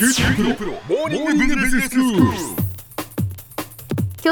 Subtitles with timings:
[0.00, 0.08] 今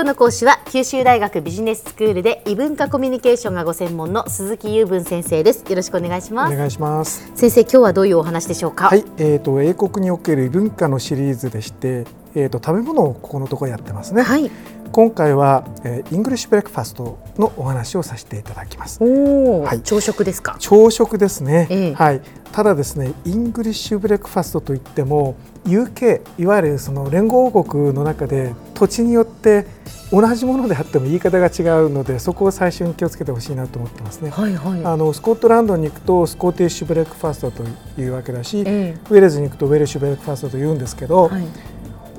[0.01, 5.69] 日の講師は九州大学ビジネススクールで異文化コミュニケーションがご専門の鈴木雄文先生です。
[5.69, 6.55] よろしくお願いします。
[6.55, 7.31] お願いします。
[7.35, 8.87] 先生今日はどういうお話でしょうか？
[8.87, 14.23] はい、えっ、と英国における異文化のシリーズでして、えっ、と食べ物をここのところやってますね。
[14.23, 14.51] はい
[14.93, 19.03] 今回は、えー English breakfast のお話をさせていただきます。
[19.05, 19.81] はい。
[19.83, 20.57] 朝食ですか？
[20.59, 21.95] 朝食ですね、ええ。
[21.95, 22.21] はい。
[22.53, 29.67] ただですね、イングリッシュブレックファストといっても UK いわゆるその連合王国の中で土地によって
[30.11, 34.31] 同じものであっても言い方が違うのでそこを最初に気をつけてほしいなと思ってますね。
[34.31, 34.85] はいはい。
[34.85, 37.63] あのスコットランドに行くとスコティッシュブレックファストと
[38.01, 38.97] いうわけだし、え。
[39.11, 41.47] ウェールズに行くとウェルシュブレックファストと言うんですけど、はい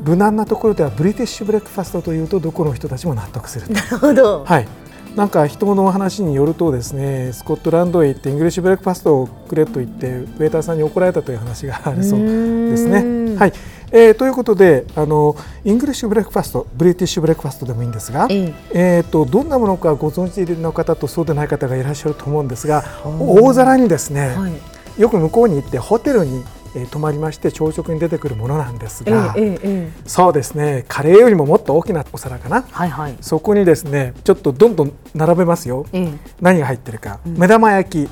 [0.01, 3.69] 無難なところではブリティッシュブレックファストというとどこの人たちも納得する。
[3.69, 4.67] なるほど、はい。
[5.15, 13.35] なんか人の話によるとですねスコットランドへ行ってイングリッシュブレックファストをくれと言ってウェーターさんに怒られたという話があるそうですね。
[13.35, 13.53] はい、
[13.91, 15.35] えーということであの
[15.65, 26.43] イングリッシュブレックファストブリティッシュブレックファストでもいいんですが、ええー、とどんなものかご存知の方とそうでない方がいらっしゃると思うんですが大皿にですね、はいよく向こうに行ってホテルに、
[26.75, 33.17] えー泊まりまして朝食に出てくるものなんですえが、えええそうですねカレーよりももっと大きなお皿かなはいはい。
[33.21, 35.85] そこにですねちょっとどんどん並べますよ。
[35.91, 36.13] ええ。
[36.41, 38.09] 何が入ってるか、目玉焼き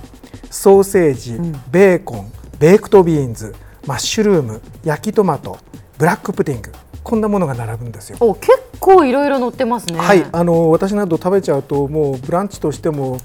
[0.49, 1.39] ソーセージ、
[1.71, 3.55] ベーコンベークトビーンズ
[3.85, 5.59] マッシュルーム焼きトマト
[5.97, 6.71] ブラックプディング。
[7.03, 8.17] こんなものが並ぶんですよ。
[8.19, 9.97] お結構いろいろ乗ってますね。
[9.97, 13.19] はい、あの私など食べちゃうともうブランチとしても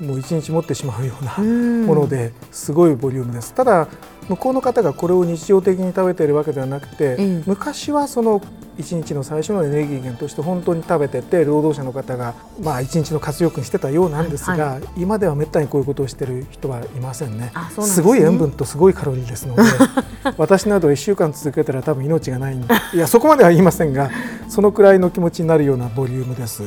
[0.00, 1.38] もう一日持ってしまうような
[1.86, 3.54] ものですごいボリュームです。
[3.54, 3.88] ただ
[4.28, 8.42] 向こうの方がこれを日常的に食べているわけではなくて、うん昔はその
[8.78, 17.46] 一日の最初のエネルギー源として本当に食べてて労働者の方がまあ一日の活力にしてたようなんですが、はい今ではめったにこういうことをしている人はいませんね。
[17.46, 19.62] ねすごい塩分とすごいカロリーですので
[20.36, 24.10] 私など1週間続けたら多分命がないんでいやそこまでは言いませんが
[24.48, 26.64] そのくらいの気持ちになるようなボリュームです。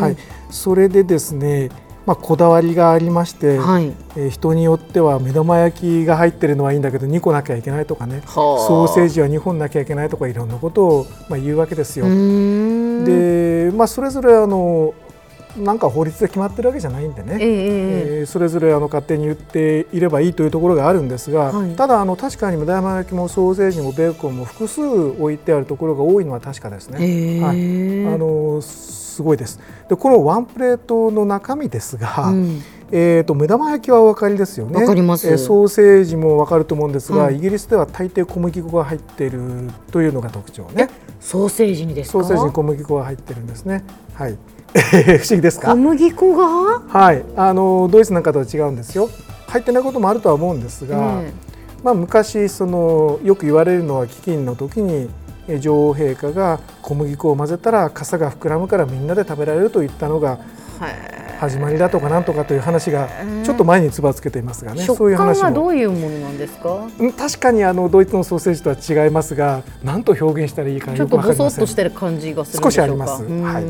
[0.00, 0.16] はい、
[0.50, 1.70] それでですね、
[2.06, 3.92] まあ、こだわりがありまして、はい。
[4.16, 8.16] えー人によっては目玉焼きが入ってるのはいいんだけど2個なきゃいけないとかね。
[8.18, 8.26] はあ。
[8.26, 12.06] ソーセージは2本なきゃいけないとかいろんなことを、まあ、言うわけですよ。
[12.06, 14.94] で、まあ、それぞれあの
[15.56, 17.54] なんか法律で決まってるわけじゃないんでね、えええ
[18.16, 26.98] ええーそれぞれあの勝手に言っていればいいというところがあるんですが、はいただあの確かに目玉焼きもソーセージもベーコンも複数置いてあるところが多いのは確かですね。
[27.00, 29.60] へえはい、あのすごいです。
[29.88, 34.80] でこのワンプレートの中身ですが、うんえー、と目玉焼きはお分かりですよね。
[34.80, 39.40] わかりますえーソーセージも分かると思うんですが、はいイギリスでは大抵小麦粉が入っている
[39.90, 40.88] というのが特徴ね。
[41.20, 42.24] ソーセージにですか？
[42.24, 43.84] ソーセージに小麦粉が入ってるんですね。
[44.14, 44.36] はい。
[45.20, 45.72] 不思議ですか？
[45.72, 45.76] 小。
[45.76, 46.82] 麦粉が？
[46.88, 47.24] はい。
[47.36, 49.08] あのドイツなんかとは違うんですよ。
[49.48, 51.32] 入ってないこともあるとは思うんですが、え。
[51.82, 55.08] まあ昔そのよく言われるのは飢饉の時に
[55.46, 60.38] えー女王陛下が小麦粉を混ぜたら傘が膨らむからみんなで食べられると言ったのが
[61.38, 63.08] 始まりだとかなんとかという話が
[63.44, 65.44] ちょっと前につばつけていますがね、そういう話も。
[65.44, 66.88] はどういうものなんですか？
[66.98, 72.70] うん確かにあのドイツのソーセージとは違いますが、何と表現したらいいかちょっとボソッとしてる感じがするんでしょうか？
[72.70, 73.22] 少しあります。
[73.22, 73.42] うん。
[73.42, 73.64] はい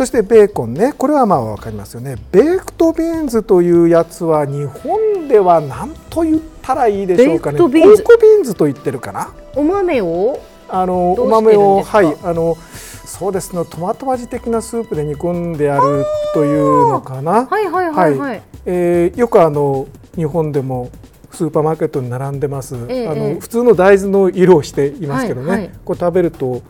[0.00, 2.16] そしてベーコンね、これはまあわかりますよね。
[2.32, 7.58] ベークトビーンズというやつは日本では何と言ったらいいでしょうかね。
[7.58, 8.54] ベークトビーンズ。
[8.54, 9.30] と言ってるかな？
[9.54, 10.40] お豆を
[10.70, 12.56] あのお豆をはいあの
[13.04, 13.62] そうですね。
[13.68, 17.44] トマト味的なスープで煮込んであるというのかな。
[17.44, 18.16] はいはいはい。
[18.16, 19.86] はい、えーよくあの
[20.16, 20.88] 日本でも
[21.30, 23.34] スーパーマーケットに並んでます、ええあのええ。
[23.38, 25.70] 普通の大豆の色をしていますけどね、はいはい。
[25.84, 26.62] こう食べると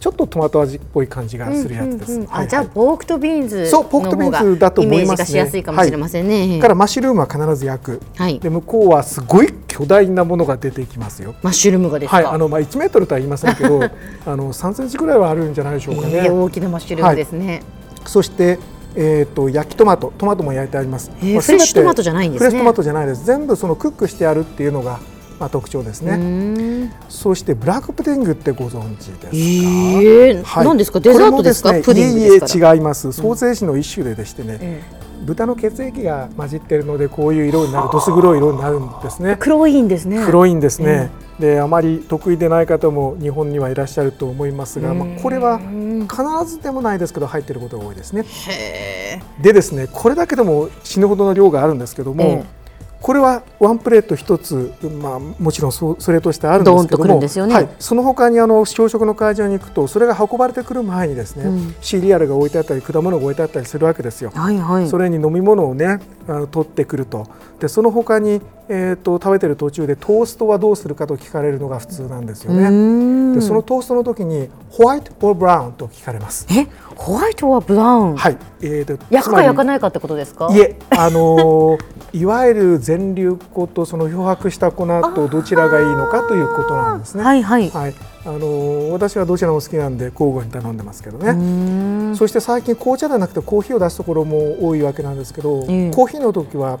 [0.00, 2.12] ちょっとトマト味っぽい感じがするやつです。
[2.12, 6.46] うんうんうんはいあじゃあポークとビーンズそうポークとビーンズだと思いますねイメージがしやすいかもしれませんね。
[6.46, 8.00] それからマッシュルームは必ず焼く。
[8.16, 11.34] はいで向こうはすごい巨大なものが出てきますよ。
[11.42, 12.16] マッシュルームがですか？
[12.16, 13.82] はい、あのまあ1メートルとは言いませんけど、
[14.26, 16.12] あの3センチぐらいはあるんじゃないでしょうかね。
[16.14, 17.62] えー大きなマッシュルームですね。
[18.06, 18.58] そして、
[18.94, 21.10] えー、と焼きトマト、トマトも焼いてあります。
[21.20, 23.24] へーまあフレッシュトマトじゃないんですねフレッシュトマトじゃないです。
[23.24, 25.00] 全部そのクックしてあるっていうのが、
[25.38, 26.84] まあ、特徴ですうーね。
[26.86, 29.28] んそしてブラックプディングってご存知ですか？
[29.32, 31.00] ええはい何ですか？
[31.00, 31.72] デザートですか？
[31.72, 31.98] ですから。
[31.98, 32.40] いえい
[32.72, 33.12] え違います。
[33.12, 34.82] ソーセージの一種ででしてね、え
[35.24, 39.36] 豚の血液が混じっているのでこういう色になる、どす黒い色になるんですねえ。
[39.38, 40.24] 黒いんですね。
[40.24, 41.10] 黒いんですね。
[41.38, 48.24] で、あまり得意でない方も日本にはいらっしゃると思いますが、まあ、これは必ずでもないですけど入っていることが多いですね。
[49.40, 52.44] でですねこれだけでも死ぬほどの量があるんですけども、え
[53.00, 64.30] これはワンプレート一つ、まあ、もちろんそそれとしてあるんですけども、ね、はい、その他にあの朝食の会場に行くとそれが運ばれてくる前にですね、うん、シリアルが置いてあったり果物が置いてあったりするわけですよ。
[64.34, 66.00] はいはい、それに飲み物をね
[66.50, 67.26] 取ってくると。
[67.60, 73.34] でその他に、えーと、食べてる途中でトーストはどうするかと聞かれるのが普通なんですよね。
[73.34, 76.46] でそのトーストの時にホワイト or ブラウンと聞かれます。
[76.50, 76.66] え？
[76.94, 80.48] ホワイトはブラウンはい、えーと、焼くか焼かないかってことですか？
[80.52, 81.78] いえあのー、
[82.18, 87.24] いわゆる全粒粉とその漂白した粉とどちらがいいのかということなんですね。
[87.24, 87.94] はいはい、はい
[88.28, 92.14] あの私はどちらも好きなんで交互に頼んでますけどね。
[92.14, 96.78] そして最近紅茶ではなくてコーヒーを出すところも多いわけなんですけど、えー、コーヒーの時は、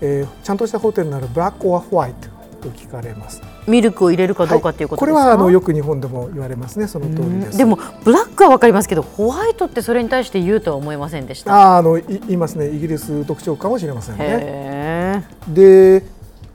[0.00, 2.28] えー、ちゃんとしたホテルになるブラック・オア・ホワイト
[2.60, 3.40] と聞かれます。
[3.68, 7.58] ミルクを入れるかどうかっていうこと、はい、これはあのよく日本でも言われますねその通りです。
[7.58, 11.54] でもブラックはわかりますけどホワイトってそれに対して言うとは思いませんでした。
[11.54, 12.68] ああの言いますね。
[12.68, 15.24] イギリス特徴かもしれませんね。
[15.46, 16.02] で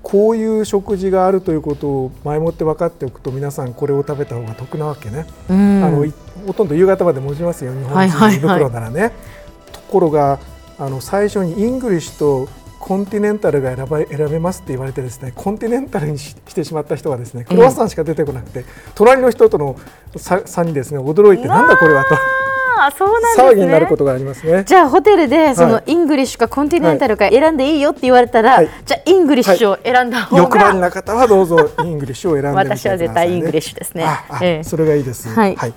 [0.06, 5.54] こういう食事があるということを前もって分かっておくと皆さんこれを食べた方が得なわけね、あ
[5.90, 6.06] の
[6.46, 10.40] ほとんど夕方まで持ちますよ日本人胃袋ならね、はいはいはい、ところが
[10.78, 12.48] あの最初にイングリッシュと
[12.80, 18.64] コンティネンタルが選ば選べますって言われてですねコンティネンタルにしてしまった人がですねクロワッサンしか出てこなくて、
[18.94, 19.76] 隣の人との
[20.16, 22.45] 差にですね驚いてなんだこれはと。
[22.80, 24.64] あそうなんですね、騒ぎになることがありますね。
[24.66, 34.04] じゃあホテルでそのイングリッシュかコンティネンタルか選んでいいよって言われたら、はい、じゃあイングリッシュを選んだ方が、欲張りな方はどうぞイングリッシュを選んでみてください、ね、私は絶対イングリッシュですね。
[34.04, 35.30] ああええ、それがいいです。
[35.30, 35.74] はい、はい、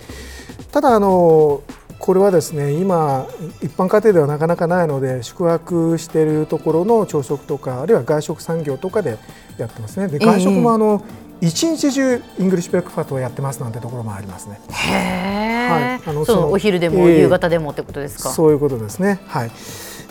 [0.73, 1.62] ただあの
[1.99, 3.27] これはですね今
[3.61, 9.19] 一般家庭ではなかなかないので宿泊しているところの朝食とかあるいは外食産業とかで
[9.59, 10.09] やってますね。
[10.09, 11.03] で外食もあの、
[11.41, 14.61] 一日中イングリッシュブレックファストをやってますなんてところもありますね。
[14.71, 15.38] へえ、
[15.70, 19.20] はい、あのそのお昼でも夕方でもってことですか、えー、そういうことですね。
[19.26, 19.50] はい。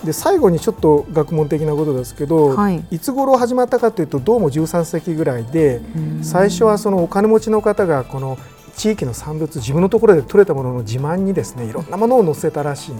[0.06, 5.82] で最後にちょっと学問的なことですけど、はい、いつ頃始まったかというとどうも13世紀ぐらいで
[6.22, 8.38] 最初はそのお金持ちの方がこの
[8.78, 12.96] 地域の産物自分のところで取れたものの自慢にですねいろんなものを載せたらしい。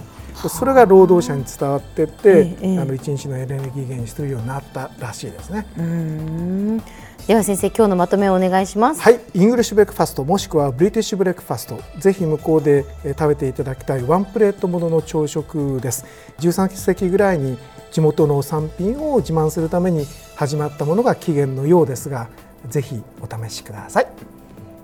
[0.48, 5.66] それが労働者に伝わっていって、ええ、あの一日のエネルギー源にするようになったらしいですね。
[7.26, 9.00] では先生今日のまとめをお願いします。
[9.00, 9.20] はい。
[9.34, 16.04] イングリッシュブレックファストもしくはブリティッシュブレックファストぜひ向こうで食べていただきたいワンプレートものの朝食です。
[16.38, 17.58] 13世紀ぐらいに
[17.90, 22.28] 地元の産品を自慢するために始まったものが起源のようですが
[22.68, 24.37] ぜひお試しください